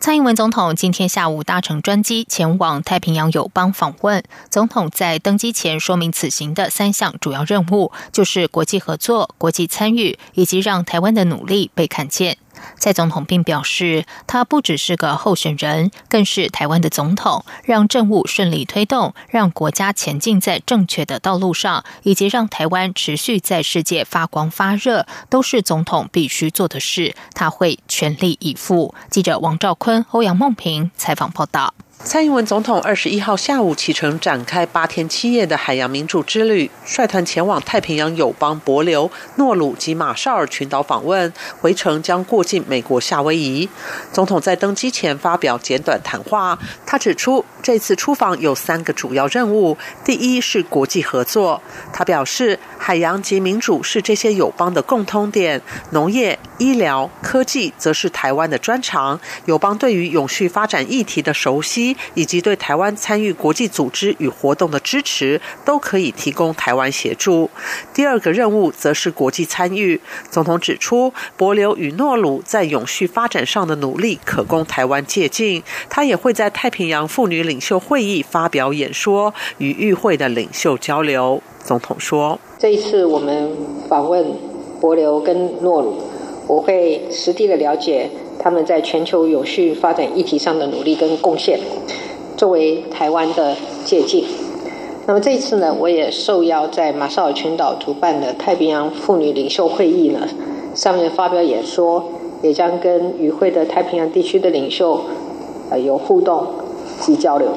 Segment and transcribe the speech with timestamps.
[0.00, 4.24] 蔡英文总统今天下午搭乘专机前往太平洋友邦访问。
[4.48, 12.38] 总统在登机前说明，此行的三项主要任务就是国际合作、国际参与，以及让台湾的努力被看见。
[12.78, 27.14] 蔡总统并表示，他不只是个候选人，更是台湾的总统，让政务顺利推动，让国家前进在正确的道路上，以及让台湾持续在世界发光发热，都是总统必须做的事。
[27.34, 28.94] 他会全力以赴。
[29.10, 31.74] 记者王兆坤、欧阳梦平采访报道。
[32.02, 43.68] 蔡英文总统二十一号下午启程，展开八天七夜的海洋民主之旅，率团前往太平洋友邦帛琉、诺鲁及马绍尔群岛访问，回程将过境美国夏威夷。
[44.12, 51.62] 总统在登机前发表简短谈话，他指出这次出访有三个主要任务，第一是国际合作。
[51.92, 59.20] 他表示，海洋及民主是这些友邦的共通点，农业、医疗、科技则是台湾的专长。
[59.44, 61.96] 友邦对于永续发展议题的熟悉。
[62.14, 67.50] 以及对台湾参与国际组织与活动的支持，都可以提供台湾协助。
[67.92, 70.00] 第二个任务则是国际参与。
[70.30, 75.62] 总统指出，博流与诺鲁在永续发展上的努力可供台湾借鉴。
[75.88, 81.42] 他也会在太平洋妇女领袖会议发表演说，与与会的领袖交流。
[81.64, 83.50] 总统说：“这一次我们
[83.88, 84.24] 访问
[84.80, 85.94] 博流跟诺鲁，
[86.46, 88.10] 我会实地的了解。”
[88.42, 91.60] 他们在全球有序发展议题上的努力跟贡献，
[92.38, 93.54] 作为台湾的
[93.84, 94.24] 借鉴。
[95.06, 100.26] 那么这一次呢，我也受邀在马绍尔群岛主办的太平洋妇女领袖会议呢，
[100.74, 102.02] 上面发表演说，
[102.40, 105.02] 也将跟与会的太平洋地区的领袖
[105.68, 106.46] 呃有互动
[106.98, 107.48] 及交流。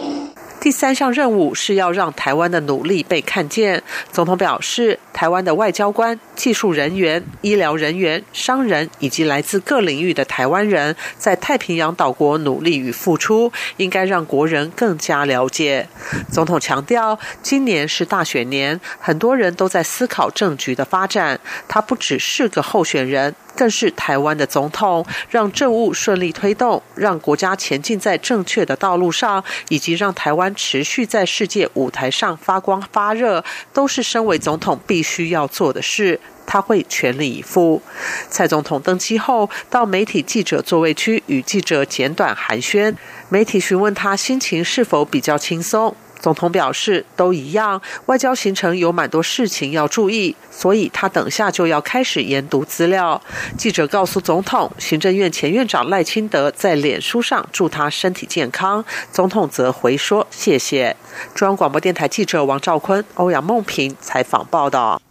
[0.63, 3.83] 第三项任务是要让台湾的努力被看见。
[4.13, 15.87] 总统表示，台湾的外交官、技术人员、医疗人员、商人以及来自各领域的台湾人在太平洋岛国努力与付出，应该让国人更加了解。
[16.29, 21.39] 总统强调，今年是大选年，很多人都在思考政局的发展。
[21.69, 23.33] 他不只是个候选人。
[23.55, 36.19] 更是台湾的总统，让政务顺利推动，让国家前进在正确的道路上，以及让台湾持续在世界舞台上发光发热，都是身为总统必须要做的事。
[36.45, 37.81] 他会全力以赴。
[38.29, 42.95] 蔡总统登机后，到媒体记者座位区与记者简短寒暄，
[43.29, 45.95] 媒体询问他心情是否比较轻松。
[46.19, 47.81] 总统表示，都一样。
[48.05, 53.21] 外交行程有蛮多事情要注意，所以他等下就要开始研读资料。
[53.57, 60.95] 记者告诉总统，行政院前院长赖清德在脸书上祝他身体健康，总统则回说谢谢。
[61.35, 65.01] 中央广播电台记者王兆坤、欧阳梦平采访报道。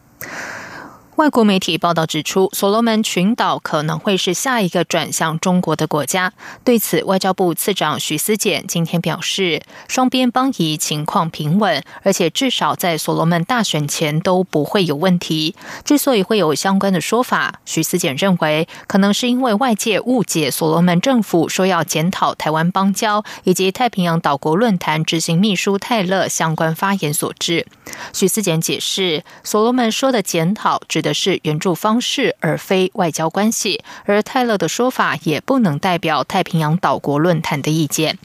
[1.17, 6.33] 外国媒体报道指出，所罗门群岛可能会是下一个转向中国的国家。
[6.65, 15.55] 对此，外交部次长徐思俭今天表示，双边邦谊情况平稳，而且至少在所罗门大选前都不会有问题。
[15.85, 27.67] 之所以会有相关的说法，徐思俭认为，可能是因为外界误解所罗门政府说要检讨台湾邦交以及太平洋岛国论坛执行秘书泰勒相关发言所致。
[28.15, 33.83] 徐思俭解释，所罗门说的检讨的是援助方式，而非外交关系。
[34.05, 38.19] 而泰勒的说法也不能代表太平洋岛国论坛的意见。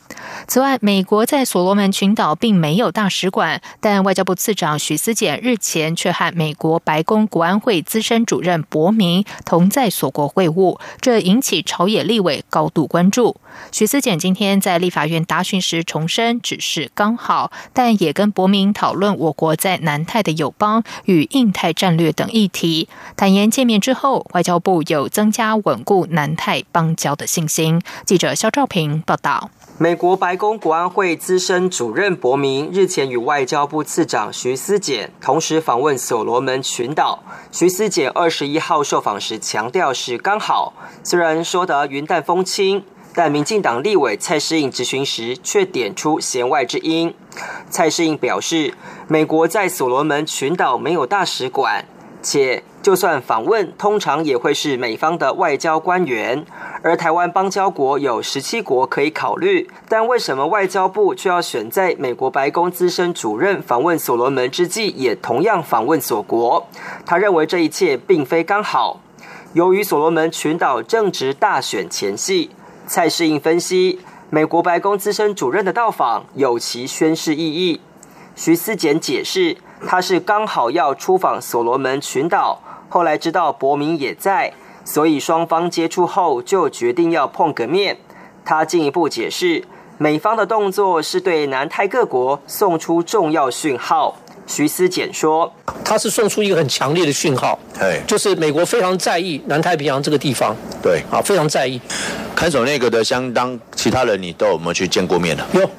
[0.48, 13.38] 此外，美国在所罗门群岛并没有大使馆，但外交部次长许思俭日前却和美国白宫国安会资深主任伯明同在所国会晤，这引起朝野立委高度关注。
[13.72, 22.67] 许思俭今天在立法院答询时重申，只是刚好，但也跟伯明讨论我国在南太的友邦与印太战略等议题。
[23.16, 27.81] 坦言见面之后，外交部有增加稳固南太邦交的信心。
[28.06, 29.50] 记者肖兆平报道。
[29.80, 37.22] 美国白宫国安会资深主任伯明日前与外交部次长徐思俭同时访问所罗门群岛。
[37.52, 40.74] 徐思俭二十一号受访时强调是刚好，
[41.04, 47.13] 虽然说得云淡风轻，但民进党立委蔡适应质询时却点出弦外之音。
[47.70, 48.74] 蔡适应表示，
[49.08, 51.86] 美国在所罗门群岛没有大使馆。
[52.22, 56.46] 且就算访问，通常也会是美方的外交官员。
[56.84, 66.68] 而台湾邦交国有十七国可以考虑，但为什么外交部却要选在美国白宫资深主任访问所罗门之际，也同样访问所国？
[67.06, 69.00] 他认为这一切并非刚好。
[69.54, 72.52] 由于所罗门群岛正值大选前夕，
[72.86, 74.00] 蔡世应分析，
[74.30, 77.81] 美国白宫资深主任的到访有其宣示意义。
[78.36, 82.59] 徐思简解释，他是刚好要出访所罗门群岛，
[82.89, 84.53] 后来知道伯明也在。
[84.85, 87.97] 所以双方接触后就决定要碰个面。
[88.45, 89.65] 他进一步解释，
[89.97, 94.15] 美方的动作是对南太各国送出重要讯号。
[94.45, 95.53] 徐思简说
[95.83, 101.81] ：“他是送出一个很强烈的讯号，哎，就是美国非常在意南太平洋这个地方，对，啊，非常在意。
[102.33, 105.45] 看守那个的相当其他人，你都有没有去见过面呢？
[105.53, 105.69] 有。”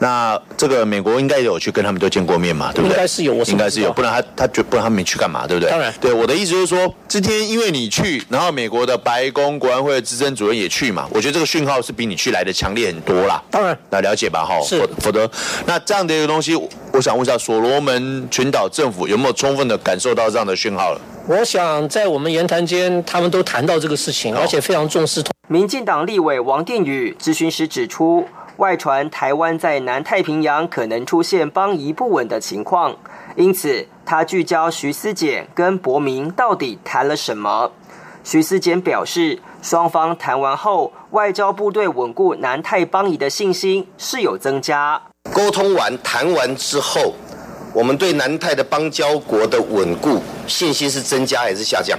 [0.00, 2.94] 那这个美国应该有去跟他们都见过面嘛，对不对？
[2.94, 5.70] 应该是有，我应该是有，不然他他觉不然他没去干嘛，对不对？
[5.70, 13.42] 当然，对我的意思就是说，今天因为你去，然后美国的白宫国安会的资深主任也去嘛，我觉得这个讯号是比你去来的强烈很多啦。
[13.50, 15.30] 当然，那了解吧，哈，是，否则
[15.66, 16.56] 那这样的一个东西，
[16.92, 21.00] 我想问一下，所罗门群岛政府有没有充分的感受到这样的讯号了？
[21.28, 25.22] 我想在我们言谈间，他们都谈到这个事情，而且非常重视。
[25.48, 28.26] 民进党立委王定宇咨询时指出。
[28.60, 32.94] 外传台湾在南太平洋可能出现邦谊不稳的情况，
[33.34, 37.72] 因此他聚焦徐思简跟伯明到底谈了什么。
[38.22, 45.00] 徐思简表示，双方谈完后，外交部对稳固南太邦谊的信心是有增加。
[45.32, 47.14] 沟通完、谈完之后，
[47.72, 51.98] 我们对南太的邦交国的稳固信心是增加还是下降？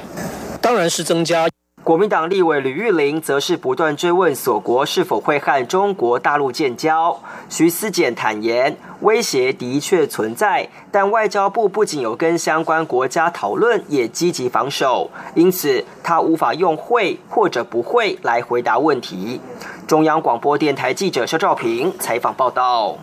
[0.61, 1.50] 当然是增加。
[1.83, 7.19] 国民党立委吕玉玲则是不断追问锁国是否会和中国大陆建交。
[7.49, 19.41] 徐思俭坦言，威胁的确存在，但外交部不仅有跟相关国家讨论，也积极防守，因此他无法用会或者不会来回答问题。
[19.87, 22.95] 中央广播电台记者肖兆平采访报道。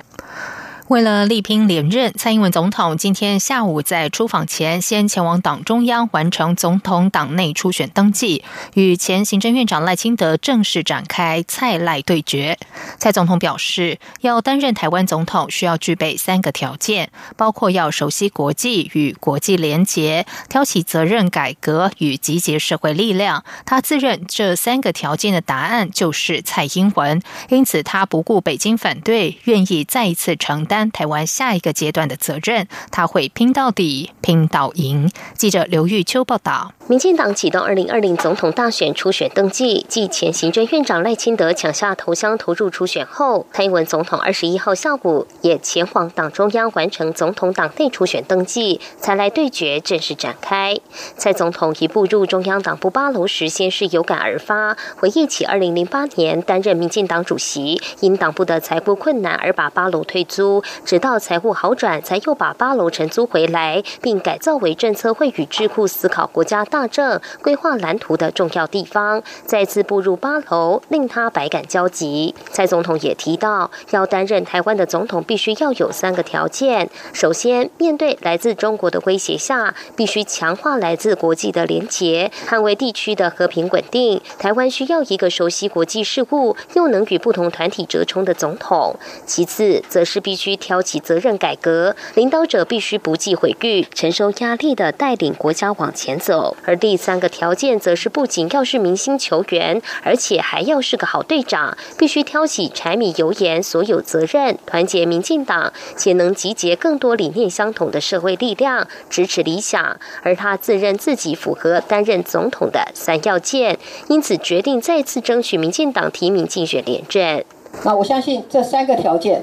[0.89, 8.43] 为了力拼连任，蔡英文总统今天下午在出访前，先前往党中央完成总统党内初选登记，
[8.73, 12.59] 与前行政院长赖清德正式展开蔡赖对决。
[12.97, 23.45] 蔡总统表示，要担任台湾总统，需要具备三个条件，包括要熟悉国际与国际联结，挑起责任改革与集结社会力量。
[23.67, 27.21] 他自认这三个条件的答案就是蔡英文，
[27.51, 30.78] 因此他不顾北京反对，愿意再一次承担。
[30.91, 35.11] 台湾下一个阶段的责任，他会拼到底，拼到赢。
[35.35, 36.73] 记者刘玉秋报道。
[36.89, 50.79] 民进党启动二零二零总统大选初选登记，继前行政院长赖清德抢下头箱投入初选后，蔡英文总统二十一号下午也前往党中央完成总统党内初选登记，才来对决正式展开。
[51.19, 60.63] 蔡总统一步入中央党部八楼时，先是有感而发，回忆起二零零八年担任民进党主席，因党部的财务困难而把八楼退租。
[60.87, 69.21] 直到财务好转，才又把八楼承租回来，并改造为政策会与智库思考国家大大政、规划蓝图的重要地方。
[69.45, 72.37] 再次步入八楼，令他百感交集。
[72.53, 84.21] 蔡总统也提到，要担任台湾的总统，必须要有三个条件：首先，面对来自中国的威胁下，必须强化来自国际的连结，捍卫地区的和平稳定。
[84.39, 88.95] 台湾需要一个熟悉国际事务，又能与不同团体折冲的总统。
[89.27, 90.57] 其次，则是必须。
[90.69, 96.57] 挑起责任改革，领导者必须不计毁誉、承受压力的带领国家往前走。
[96.69, 109.99] 而第三个条件，则是不仅要是明星球员，而且还要是个好队长，必须挑起柴米油盐所有责任，团结民进党，且能集结更多理念相同的社会力量，支持理想。
[110.23, 117.43] 而他自认自己符合担任总统的三要件，因此决定再次争取民进党提名竞选连任。
[117.83, 119.43] 那我相信这三个条件。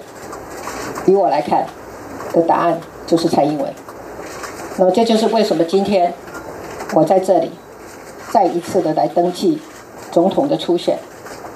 [1.08, 1.66] 以我来看，
[2.34, 3.74] 的答案就是蔡英文。
[4.78, 6.14] 那这就是为什么今天
[6.94, 7.52] 我在这里
[8.32, 9.60] 再一次的来登记
[10.12, 10.98] 总统的初选，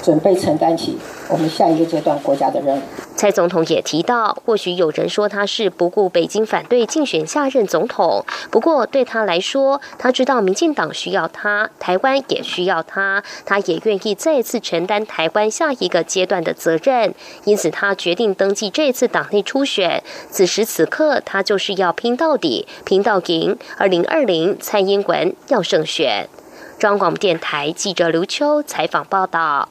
[0.02, 0.98] 准备承担起
[1.30, 2.82] 我们下一个阶段国家的任务。
[3.16, 17.14] 蔡总统也提到，或许有人说他是不顾北京反对竞选下任总统，不过对他来说，他知道民进党需要他，台湾也需要他，他也愿意再次承担台湾下一个阶段的责任，
[17.44, 20.02] 因此他决定登记这次党内初选。
[20.32, 23.58] 此时此刻，他就是要拼到底，拼到赢。
[23.78, 26.30] 二零二零，蔡英文要胜选。
[26.78, 29.68] 中央广播电台记者刘秋采访报道。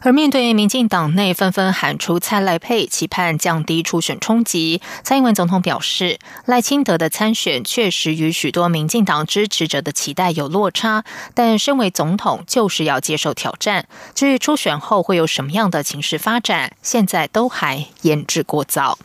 [0.00, 11.04] 而面对民进党内纷纷喊出蔡赖配，期盼降低初选冲击，蔡英文总统表示，赖清德的参选确实与许多民进党支持者的期待有落差，
[11.34, 13.88] 但身为总统就是要接受挑战。
[14.14, 18.98] 至于初选后会有什么样的情势发展，现在都还言之过早。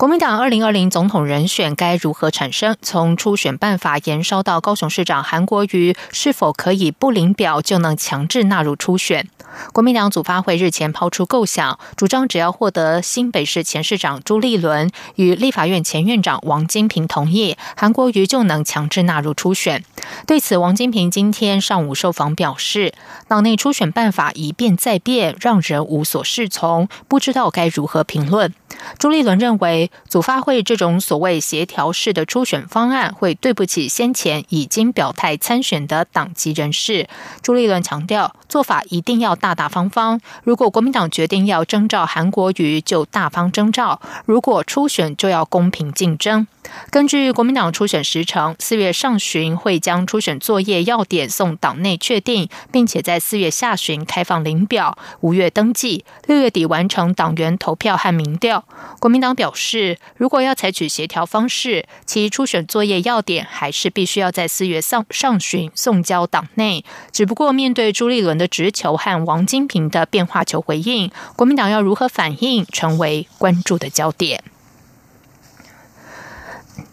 [0.00, 2.74] 国民党二零二零总统人选该如何产生？
[2.80, 9.28] 从初选办法延烧到高雄市长韩国瑜是否可以不领表就能强制纳入初选？
[9.74, 19.84] 国民党组发会日前抛出构想，主张只要获得新北市前市长朱立伦与立法院前院长王金平同意，韩国瑜就能强制纳入初选。
[20.26, 22.94] 对此，王金平今天上午受访表示，
[23.28, 28.54] 党内初选办法一变再变，让人无所适从，不知道该如何评论。
[28.98, 37.08] 朱立伦认为，组发会这种所谓协调式的初选方案，会对不起先前已经表态参选的党籍人士。
[37.42, 40.20] 朱立伦强调，做法一定要大大方方。
[40.44, 46.46] 如果国民党决定要征召韩国瑜，就大方征召；如果初选，就要公平竞争。
[46.90, 58.59] 根据国民党初选时程，四月上旬会将初选作业要点送党内确定，并且在四月下旬开放领表，五月登记，六月底完成党员投票和民调。
[58.98, 66.84] 国民党表示，如果要采取协调方式，其初选作业要点还是必须要在四月上上旬送交党内。
[67.12, 74.42] 只不过面对朱立伦的直球和王金平的变化球回应，国民党要如何反应，成为关注的焦点。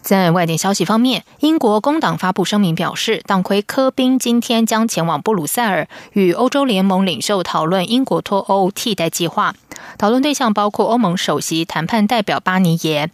[0.08, 9.54] 在外电消息方面，英国工党发布声明表示，党魁科宾今天将前往布鲁塞尔与欧洲联盟领袖讨论英国脱欧替代计划。
[9.98, 13.10] 讨论对象包括欧盟首席谈判代表巴尼耶。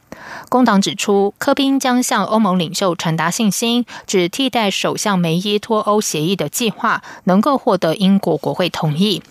[0.49, 9.23] 工党指出，科宾将向欧盟领袖传达信心，指替代首相梅伊脱欧协议的计划能够获得英国国会同意。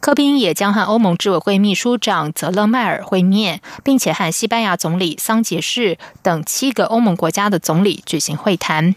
[0.00, 8.94] 科宾也将和欧盟执委会秘书长泽勒迈尔会面，并且和西班牙总理桑杰士等七个欧盟国家的总理举行会谈。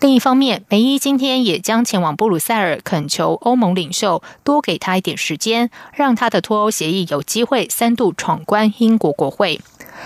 [0.00, 9.60] 另一方面，梅伊今天也将前往布鲁塞尔，恳求欧盟领袖多给他一点时间，让他的脱欧协议有机会三度闯关英国国会。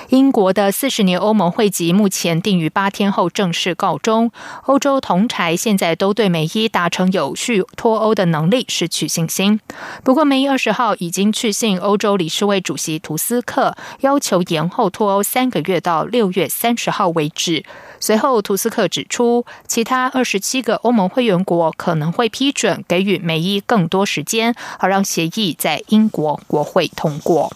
[0.08, 4.30] 英国的四十年欧盟会籍目前定于八天后正式告终。
[4.64, 9.58] 欧洲同台现在都对梅伊达成有序脱欧的能力失去信心。
[10.04, 17.64] 不过，梅伊二十号已经去信欧洲理事会主席图斯克，要求延后脱欧三个月到六月三十号为止。
[17.98, 27.52] 随后，图斯克指出，其他二十七个欧盟会员国可能会批准给予美伊更多时间，好让协议在英国国会通过。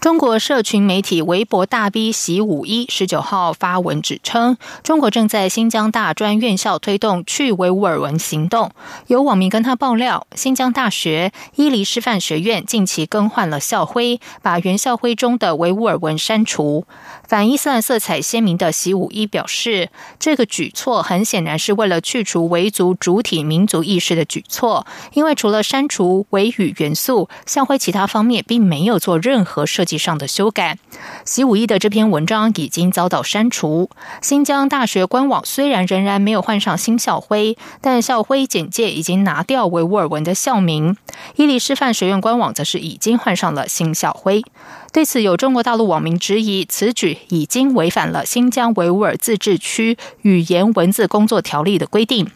[0.00, 8.72] 中国社群媒体微博大 V 习五一十九号发文指称，中国正在新疆大专院校推动去维吾尔文行动。
[9.06, 16.84] 有网民跟他爆料，新疆大学伊犁师范学院近期更换了校徽，把原校徽中的维吾尔文删除。
[17.32, 29.96] 反伊斯兰色彩鲜明的习五一表示，这个举措很显然是为了去除维族主体民族意识的举措，因为除了删除维语元素，校徽其他方面并没有做任何设计。
[29.96, 30.76] 上的修改，
[31.24, 33.88] 习武一的这篇文章已经遭到删除。
[34.20, 40.98] 新疆大学官网虽然仍然没有换上新校徽，但校徽简介已经拿掉维吾尔文的校名。
[41.36, 44.44] 伊犁师范学院官网则是已经换上了新校徽。
[44.92, 52.30] 对此，有中国大陆网民质疑，此举已经违反了新疆维吾尔自治区语言文字工作条例的规定。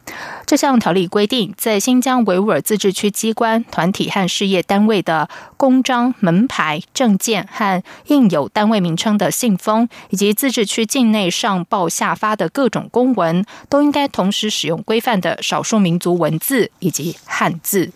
[0.47, 17.93] 这项条例规定，在新疆维吾尔自治区机关、团体和事业单位的公章、门牌、证件和印有单位名称的信封，以及自治区境内上报下发的各种公文，都应该同时使用规范的少数民族文字以及汉字。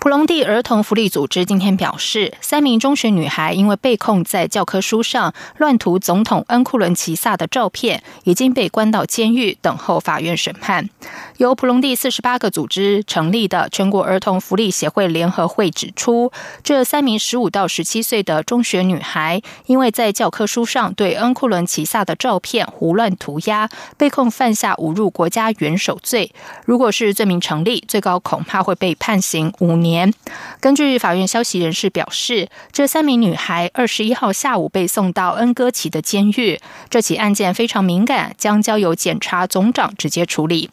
[0.00, 10.88] 普隆蒂儿童福利组织今天表示，三名中学女孩因为被控在教科书上乱涂总统恩库伦齐萨的照片，已经被关到监狱等候法院审判。
[11.36, 16.32] 由普隆蒂四十八个组织成立的全国儿童福利协会联合会指出，
[16.64, 26.32] 这三名十五到十七岁的中学女孩，因为在教科书上对恩库伦齐萨的照片胡乱涂鸦，被控犯下侮辱国家元首罪。
[26.64, 29.89] 如果是罪名成立，最高恐怕会被判刑五年。
[29.90, 30.14] 年，
[30.60, 36.60] 根据法院消息人士表示，这三名女孩二十一号下午被送到恩戈奇的监狱。
[36.88, 40.70] 这起案件非常敏感，将交由检察总长直接处理。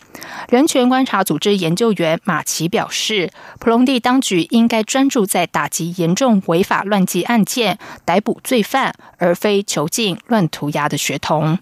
[0.50, 11.58] 人权观察组织研究员马奇表示，普隆蒂当局应该专注在打击严重违法乱纪案件，逮捕罪犯，而非囚禁乱涂鸦的学童。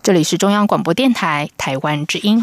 [0.00, 2.42] 这里是中央广播电台台湾之音。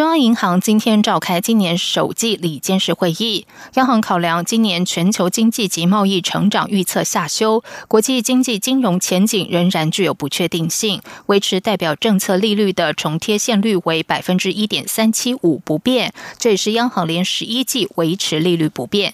[0.00, 19.12] 中央银行今天召开今年首季理监事会议，央行考量今年全球经济及贸易成长预测下修，国际经济金融前景仍然具有不确定性，维持代表政策利率的重贴现率为百分之一点三七五不变，这也是央行连十一季维持利率不变。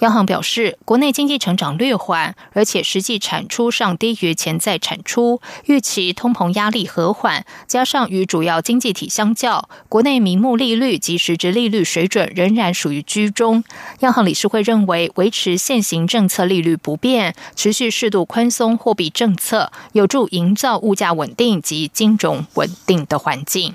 [0.00, 13.62] 央行表示，国内经济成长略缓，而且实际产出上低于潜在产出，预期通膨压力和缓，加上与主要经济体相较，国内名目利率及实质利率水准仍然属于居中。
[14.00, 23.74] 央行理事会认为，维持现行政策利率不变，持续适度宽松货币政策，有助营造物价稳定及金融稳定的环境。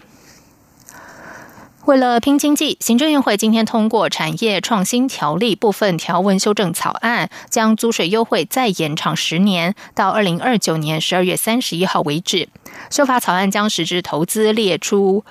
[1.88, 12.50] 为了拼经济，行政院会今天通过产业创新条例部分条文修正草案，将租税优惠再延长十年，到二零二九年十二月三十一号为止。
[12.89, 15.24] 修法草案将实质投资列出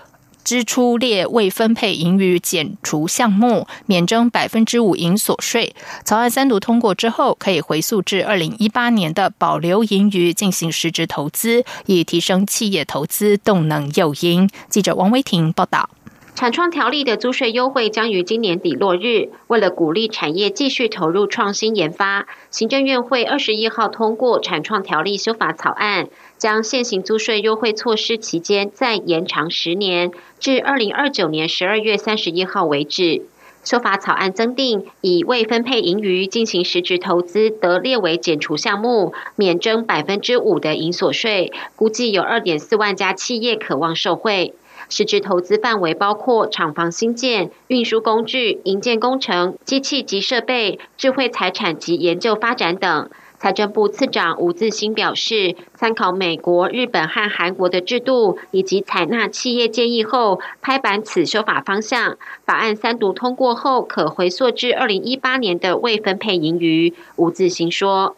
[0.45, 5.77] 支出列未分配盈余减除项目，免征百分之五营所税。
[6.07, 14.49] 草案三读通过之后，可以回溯至二零一八年的保留盈余进行实质投资，以提升企业投资动能诱因。
[14.71, 15.91] 记者王威婷报道。
[16.37, 19.31] 产创条例的租税优惠将于今年底落日。
[19.47, 33.23] 为了鼓励产业继续投入创新研发，行政院会二十一号通过产创条例修法草案，将现行租税优惠措施期间再延长十年，至二零二九年十二月三十一号为止。
[33.64, 41.50] 修法草案增订，以未分配盈余进行实质投资得列为减除项目，免征百分之五的营所税。
[41.76, 44.52] 估计有二点四万家企业渴望受惠。
[44.88, 53.11] 实质投资范围包括厂房新建、运输工具、营建工程、机器及设备、智慧财产及研究发展等。
[53.39, 62.17] 财政部次长吴自兴表示，参考美国、日本和韩国的制度，以及采纳企业建议后，拍板此修法方向。
[62.47, 66.95] 法案三读通过后，可回溯至二零一八年的未分配盈余。
[67.17, 68.17] 吴自兴说：“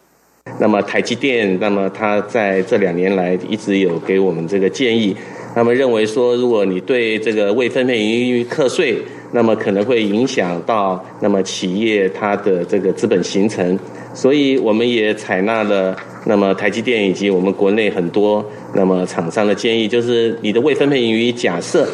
[0.59, 5.15] 那么台积电，那么他在这两年来一直有给我们这个建议。”
[5.55, 8.97] 他们认为说，如果你对这个未分配盈余课税，
[9.31, 13.77] 那么可能会影响到那么企业它的这个资本形成，
[14.13, 21.87] 所以我们也采纳了那么台积电以及我们国内很多那么厂商的建议，就是你的未分配盈余假设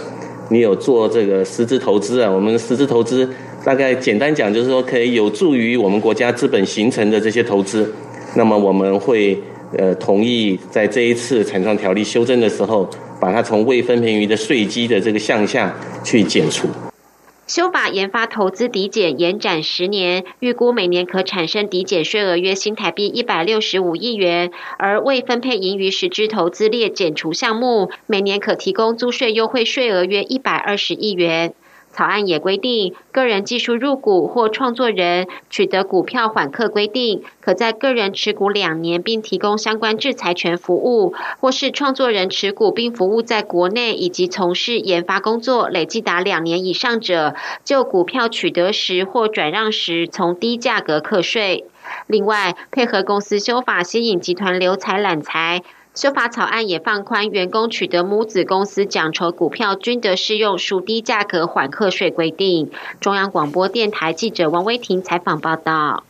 [0.50, 3.28] 你有做这个实质投资啊，我们实质投资
[3.64, 7.92] 大概简单讲就是说可以有助于我们国家资本形成的这些投资，
[8.36, 9.38] 那么我们会
[9.78, 12.90] 呃同意在这一次产创条例修正的时候。
[13.18, 16.68] 把它从未分配余的税基的这个项下去减除。
[17.48, 31.54] 修法研发投资抵减延展十年，预估每年可产生抵减税额约新台币一百六十五亿元，而未分配盈余实质投资列减除项目，每年可提供租税优惠税额约一百二十亿元。
[31.96, 51.64] 草案也规定，个人技术入股或创作人取得股票缓课规定，可在个人持股两年并提供相关制裁权服务，或是创作人持股并服务在国内以及从事研发工作累计达两年以上者，就股票取得时或转让时从低价格课税。
[52.08, 55.62] 另外，配合公司修法，吸引集团留财揽财。
[55.96, 62.70] 修法草案也放宽员工取得母子公司奖酬股票均得适用属低价格缓课税规定。
[63.00, 66.04] 中央广播电台记者王威婷采访报道。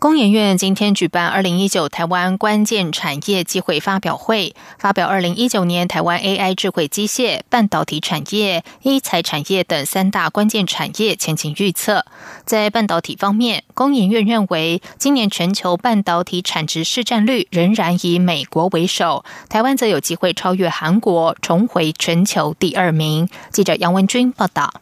[0.00, 12.04] 工研院今天举办二零一九台湾关键产业机会发表会，发表二零一九年台湾 AI 智慧机械、半导体产业、医材产业等三大关键产业前景预测。
[12.44, 23.28] 在半导体方面，工研院认为，今年全球半导体产值市占率仍然以美国为首，台湾则有机会超越韩国，重回全球第二名。
[23.50, 24.72] 记者杨文君报道。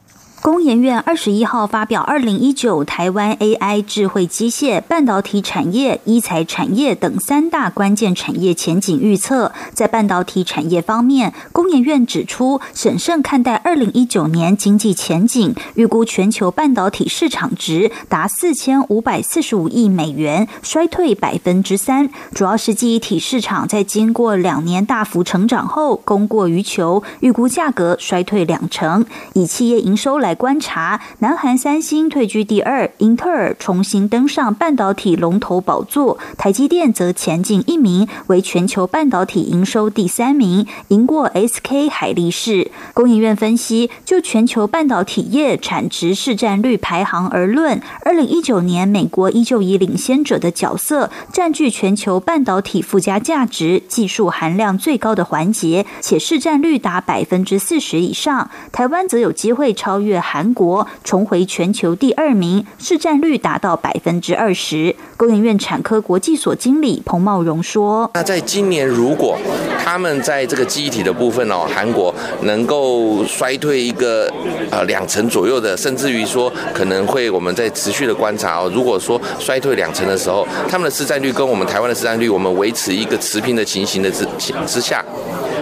[0.41, 9.51] 工研院二十一号发表二零一九台湾 AI 智慧机械、半导体产业、医材产业等三大关键产业前景预测。
[9.73, 22.09] 在半导体产业方面，工研院指出，审慎看待二零一九年经济前景，预估全球半导体市场值达四千五百四十五亿美元，衰退百分之三。
[22.33, 29.03] 主要是记忆体市场在经过两年大幅成长后，供过于求，预估价格衰退两成。
[29.33, 30.26] 以企业营收来。
[30.27, 42.69] 来观察，南韩三星退居第二，英特尔重新登上半导体龙头宝座，台积电则前进一名，为全球半导体营收第三名，赢过 SK 海力士。
[42.93, 58.51] 工研院分析，就全球半导体业产值市占率排行而论，二零一九年美国依旧以领先者的角色，占据全球半导体附加价值、技术含量最高的环节，且市占率达百分之四十以上。
[58.73, 64.95] 台湾则有机会超越韩国，重回全球第二名，市占率达到百分之二十。
[65.15, 69.35] 工研院产科国际所经理彭茂荣说：“那在今年，如果
[69.83, 74.31] 他们在这个记忆体的部分哦，韩国能够衰退一个
[74.69, 84.23] 呃两成左右的，甚至于说可能会我们在持续的观察哦，如果说衰退两成的时候，他们的市占率跟我们台湾的市占率，我们维持一个持平的情形的之
[84.67, 85.03] 之下。”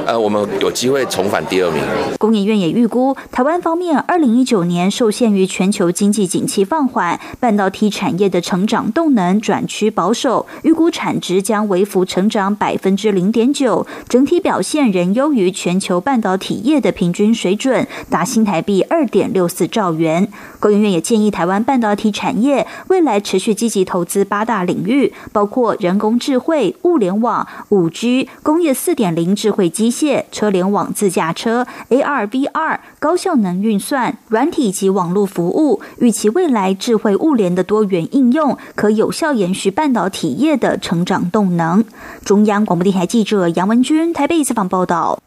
[0.06, 1.82] 呃，我们有机会重返第二名。
[2.20, 20.28] 工研院也预估，台湾方面二零一九年受限于全球经济景气放缓，半导体产业的成长动能转趋保守，预估产值将微幅成长百分之零点九，整体表现仍优于全球半导体业的平均水准，达新台币二点六四兆元。
[20.66, 30.24] 工研院也建议台湾半导体产业未来持续积极投资八大领域，包括人工智慧、物联网、五 G、工业四点零智慧机械。
[30.32, 41.86] 车联网、自驾车、AR、VR、高效能运算、软体及网络服务，预期未来智慧物联的多元应用，可有效延续半导体业的成长动能。
[42.24, 45.20] 中央广播电台记者杨文君台北采访报道。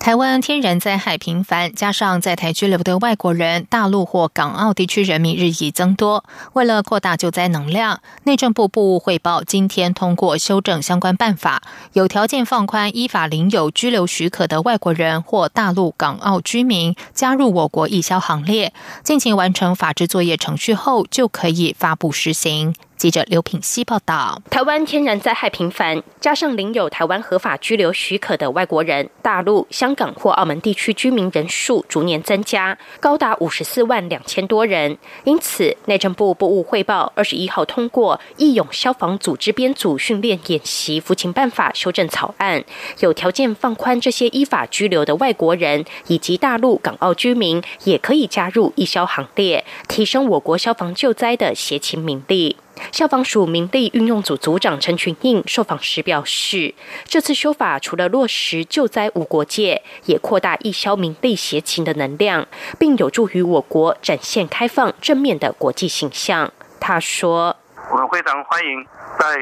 [0.00, 6.24] 台湾天然灾害频繁，加上在台居留的外国人、大陆或港澳地区人民日益增多。
[6.54, 11.60] 为了扩大救灾能量，内政部部务汇报今天通过修正相关办法，
[11.92, 18.72] 有条件放宽依法领有居留许可的外国人或大陆、港澳居民加入我国义消行列。
[19.04, 22.74] 进行完成法制作业程序后，就可以发布实行。
[23.00, 34.98] 记者刘品希报道：台湾天然灾害频繁，加上领有台湾合法居留许可的外国人、大陆、香港或澳门地区居民人数逐年增加，高达五十四万两千多人。
[35.24, 42.62] 因此，内政部部务汇报二十一号通过《义勇消防组织编组训练演习服勤办法》修正草案，
[42.98, 52.58] 有条件放宽这些依法居留的外国人以及大陆、港澳居民也可以加入义消行列，提升我国消防救灾的协勤名力。
[52.92, 62.46] 消防署民力运用组组长陈群应受访时表示，这次修法除了落实救灾无国界，也扩大义消民力协勤的能量，
[62.78, 66.52] 并有助于我国展现开放正面的国际形象。
[66.80, 67.56] 他说
[67.92, 68.86] ：“我们非常欢迎
[69.18, 69.36] 在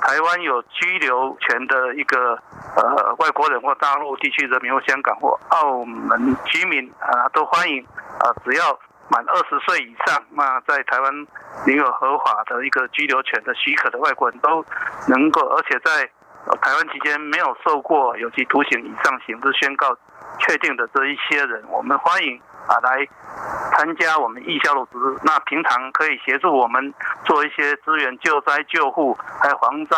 [0.00, 2.38] 台湾有居留权的一个
[2.76, 7.84] 呃外国人或大陆地区人民或香港或澳门居民啊，都欢迎
[8.20, 11.12] 啊，只要。”满二十岁以上，那在台湾
[11.66, 14.64] 领有合法的一个居留权的许可的外国人都
[15.08, 16.10] 能够，而且在
[16.60, 19.96] 台湾期间没有受过有期徒刑以上刑事宣告
[20.38, 23.06] 确定的这一些人，我们欢迎啊来
[23.76, 25.20] 参加我们义消的组织。
[25.24, 26.92] 那平常可以协助我们
[27.24, 29.96] 做一些资源救灾救护，还有防灾。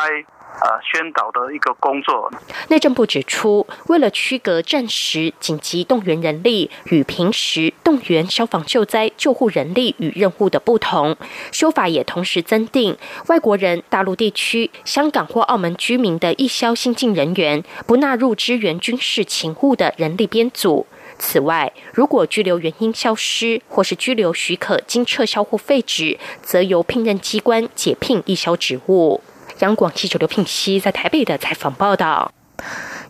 [0.59, 2.31] 呃，宣导的一个工作。
[2.68, 11.14] 内政部指出，为了区隔战时紧急动员人力与平时动员消防救灾救护人力与任务的不同，
[11.52, 20.87] 修法也同时增订外国人、大陆地区、香港或澳门居民的义消新进人员不纳入支援军事勤务的人力编组。
[21.18, 29.20] 此外，如果拘留原因消失或是拘留许可经撤销或废止，则由聘任机关解聘一销职务。
[29.61, 32.31] 央广记者刘聘熙在台北的采访报道。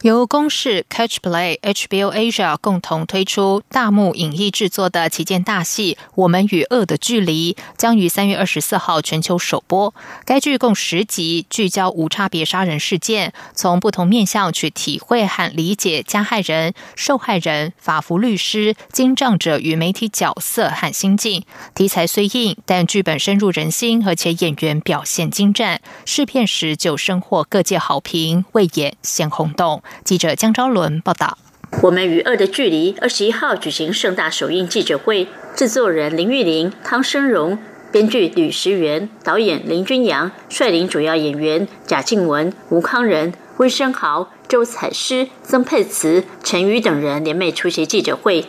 [0.07, 9.93] 由公视、Catch Play、HBO Asia 共同推出大幕影艺制作的旗舰大戏《我们与恶的距离》，将于三月二十四号全球首播。
[10.25, 21.43] 该剧共十集，聚焦无差别杀人事件，从不同面向去体会和理解加害人、受害人、法服律师、经仗者与媒体角色和心境。
[21.75, 29.83] 题材虽硬，但剧本深入人心，而且演员表现精湛，试片时就深获各界好评，未演先轰动。
[30.05, 31.39] 记者江昭伦报道：
[31.83, 37.59] 我们与恶的距离二十一号举行盛大首映记者会，制作人林玉玲、汤生荣，
[37.91, 48.47] 编剧吕时元，导演林君阳，率领主要演员贾静雯、吴康仁、温升豪、周采诗、曾沛慈、陈宇等人联袂出席记者会。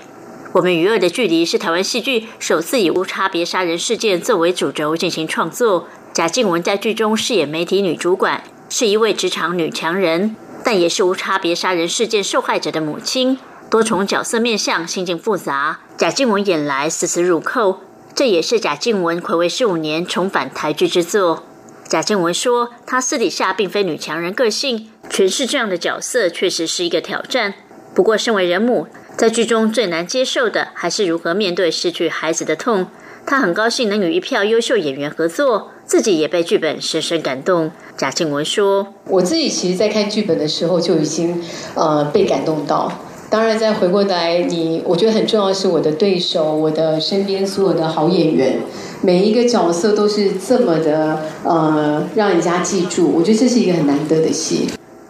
[0.53, 5.87] 我们与恶的距离是台湾戏剧首次以无差别杀人事件作为主轴进行创作。
[6.13, 10.35] 贾静雯在剧中饰演媒体女主管，是一位职场女强人。
[10.69, 13.39] 但也是无差别杀人事件受害者的母亲。
[13.69, 15.79] 多重角色面相，心境复杂。
[15.95, 17.79] 贾静雯演来丝丝入扣，
[18.13, 21.45] 这也是贾静雯暌违十五年重返台剧之作。
[21.87, 27.53] 贾静雯说：“她私底下并非女强人个性，诠释这样的角色确实是一个挑战。
[27.95, 32.87] 不过，身为人母，在剧中最难接受的还是如何面对失去孩子的痛。
[33.25, 41.41] 她很高兴能与一票优秀演员合作，自己也被剧本深深感动。”贾静雯说：“我自己其实，在看剧本的时候就已经
[41.73, 42.91] 呃被感动到。
[43.29, 48.59] 当然，再回过来，你我觉得很重要是我的对手，我的身边所有的好演员。”
[49.01, 53.11] 每一个角色都是这么的呃，让人家记住。
[53.15, 54.67] 我觉得这是一个很难得的戏。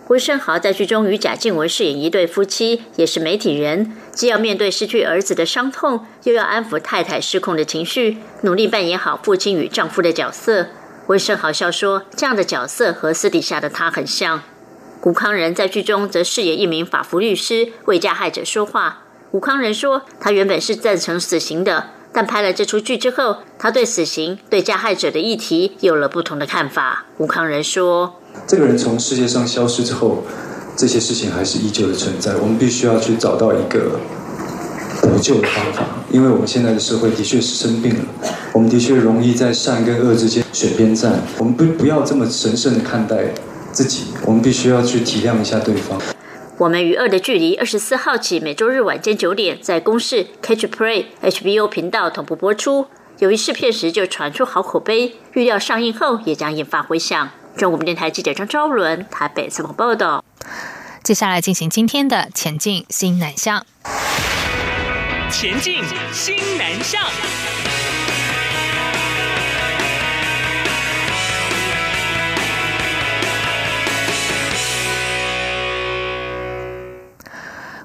[0.08, 10.68] 温升豪在剧中与贾静雯饰演一对夫妻，也是媒体人，既要面对失去儿子的伤痛，又要安抚太太失控的情绪，努力扮演好父亲与丈夫的角色。
[11.08, 14.42] 温升豪笑说：“这样的角色和私底下的他很像。”
[15.04, 19.04] 吴康仁在剧中则饰演一名法服律师，为加害者说话。
[19.32, 27.06] 吴康仁说：“他原本是赞成死刑的。”但拍了这出剧之后，他对死刑、对加害者的议题有了不同的看法。
[27.18, 30.24] 吴康仁说：“这个人从世界上消失之后，
[30.76, 32.36] 这些事情还是依旧的存在。
[32.36, 34.00] 我们必须要去找到一个
[35.02, 38.06] 补救的方法，因为我们现在的社会的确是生病了，
[38.54, 41.20] 我们的确容易在善跟恶之间选边站。
[41.40, 43.34] 我们不不要这么神圣的看待
[43.72, 46.00] 自己，我们必须要去体谅一下对方。”
[46.60, 52.88] 我们与恶的距离，二十四号起每周日晚间九点在公视 Catch Play HBO 频道同步播出。
[53.20, 57.30] 由于试片时就传出好口碑，预料上映后也将引发回响。
[57.58, 60.24] 中国电台记者张昭伦台北采访报道。
[61.04, 63.66] 接下来进行今天的前进新南向。
[65.32, 65.82] 前进
[66.14, 67.57] 新南向。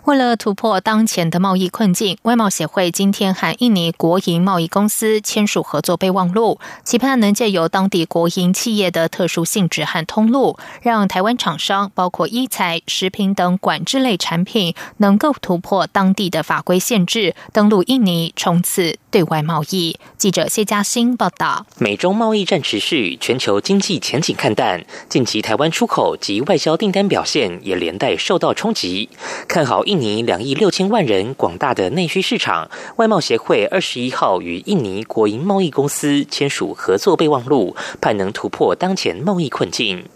[0.05, 19.97] 为了突破当前的贸易困境，外贸协会今天和印尼国营贸易公司签署合作备忘录，期盼能借由当地国营企业的特殊性质和通路，让台湾厂商包括医材、食品等管制类产品，能够突破当地的法规限制，登陆印尼，冲刺对外贸易。
[20.19, 29.09] 记者谢嘉欣报道：美中贸易战持续，全球经济前景看淡，近期台湾出口及外销订单表现也连带受到冲击，
[29.47, 29.85] 看好。
[29.93, 40.07] 印尼两亿六千万人广大的内需市场，外贸协会二十一号与印尼国营贸易公司签署合作备忘录，盼能突破当前贸易困境。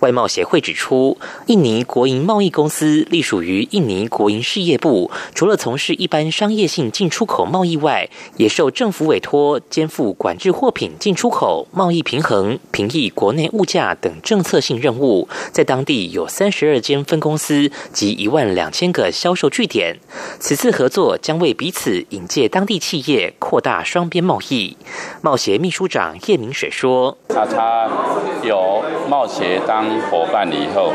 [0.00, 15.28] 外贸协会指出，印尼国营贸易公司隶属于印尼国营事业部，除了从事一般商业性进出口贸易外，也受政府委托肩负管制货品进出口、贸易平衡、平抑国内物价等政策性任务。
[15.52, 19.98] 在当地有三十二间分公司及一万两千个销售据点。
[20.38, 24.76] 此次合作将为彼此引介当地企业，扩大双边贸易。
[25.20, 27.88] 贸协秘书长叶明水说：“他他
[28.42, 30.92] 有贸协。”当伙伴以后，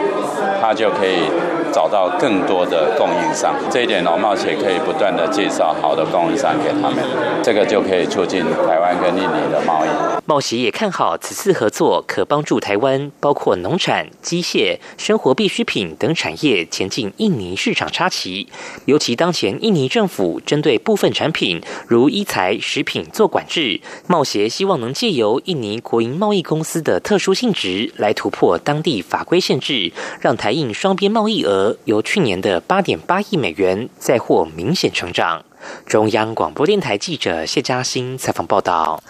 [0.61, 1.29] 他就可以
[1.73, 3.55] 找到更多的供应商。
[3.71, 7.03] 这一点，农贸协可以不断的介绍好的供应商给他们，
[7.43, 9.89] 这个就可以促进台湾跟印尼的贸易。
[10.25, 18.47] 贸协也看好此次合作可帮助台湾，包括农产、机械、生活必需品等产业前进印尼市场插旗。
[18.85, 28.57] 尤其当前印尼政府针对部分产品，如医材、食品做管制，贸协希望能借由印尼国营贸易公司的特殊性质来突破。
[28.63, 35.43] 当地法规限制，让台印双边贸易额由去年的八点八亿美元再获明显成长。
[35.85, 39.01] 中央广播电台记者谢嘉欣采访报道。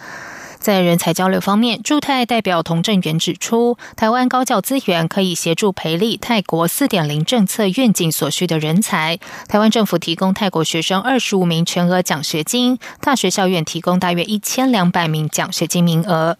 [0.60, 9.20] 在人才交流方面，驻泰代表童振源指出，台湾高教资源可以协助培力泰国四点零政策愿景所需的人才。
[9.50, 16.38] 台湾政府提供泰国学生二十五名全额奖学金，大学校院提供大约一千两百名奖学金名额。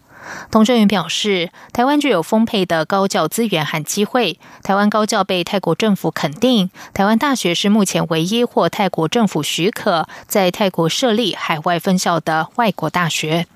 [0.50, 4.38] 童振源表示，台湾具有丰沛的高教资源和机会。
[4.62, 13.46] 台湾高教被泰国政府肯定，台湾大学是目前唯一获泰国政府许可在泰国设立海外分校的外国大学。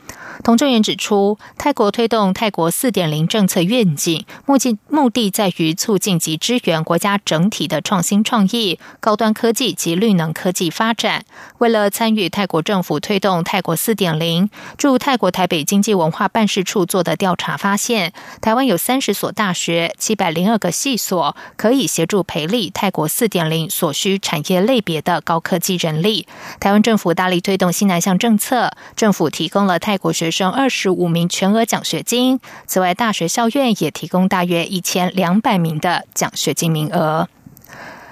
[0.45, 11.25] 童正元指出，泰国推动泰国四点零政策愿景，目的目的在于促进及支援国家整体的创新创意、高端科技及绿能科技发展。
[11.59, 26.29] 为了参与泰国政府推动泰国四点零，驻泰国台北经济文化办事处做的调查发现，台湾有三十所大学、七百零二个系所，可以协助培力泰国四点零所需产业类别的高科技人力。
[26.61, 30.29] 台湾政府大力推动新南向政策，政府提供了泰国学。
[30.31, 37.29] 生二十五名全额奖学金，此外，大学校院也提供大约一千两百名的奖学金名额。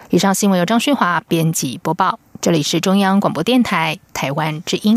[0.09, 4.97] 以上新闻由张旭华编辑播报，这里是中央广播电台台湾之音。